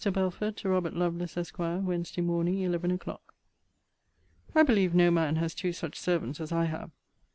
BELFORD, 0.03 0.57
TO 0.57 0.67
ROBERT 0.67 0.95
LOVELACE, 0.95 1.37
ESQ. 1.37 1.59
WEDNESDAY 1.59 2.21
MORN. 2.23 2.47
11 2.47 2.89
O'CLOCK. 2.91 3.35
I 4.55 4.63
believe 4.63 4.95
no 4.95 5.11
man 5.11 5.35
has 5.35 5.53
two 5.53 5.71
such 5.73 5.99
servants 5.99 6.41
as 6.41 6.51
I 6.51 6.65
have. 6.65 6.89